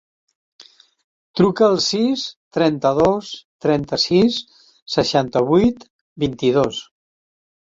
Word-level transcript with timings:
Truca 1.39 1.67
al 1.73 1.77
sis, 1.87 2.23
trenta-dos, 2.57 3.29
trenta-sis, 3.67 4.41
seixanta-vuit, 4.95 5.87
vint-i-dos. 6.27 6.83